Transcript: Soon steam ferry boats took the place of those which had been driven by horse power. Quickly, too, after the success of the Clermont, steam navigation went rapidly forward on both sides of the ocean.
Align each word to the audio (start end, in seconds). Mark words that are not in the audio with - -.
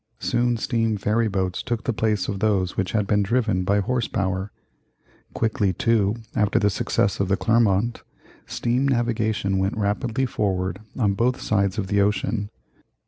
Soon 0.17 0.57
steam 0.57 0.97
ferry 0.97 1.27
boats 1.27 1.61
took 1.61 1.83
the 1.83 1.93
place 1.93 2.27
of 2.27 2.39
those 2.39 2.75
which 2.75 2.93
had 2.93 3.05
been 3.05 3.21
driven 3.21 3.63
by 3.63 3.79
horse 3.79 4.07
power. 4.07 4.51
Quickly, 5.35 5.73
too, 5.73 6.15
after 6.35 6.57
the 6.57 6.71
success 6.71 7.19
of 7.19 7.27
the 7.27 7.37
Clermont, 7.37 8.01
steam 8.47 8.87
navigation 8.87 9.59
went 9.59 9.77
rapidly 9.77 10.25
forward 10.25 10.79
on 10.97 11.13
both 11.13 11.39
sides 11.39 11.77
of 11.77 11.85
the 11.85 12.01
ocean. 12.01 12.49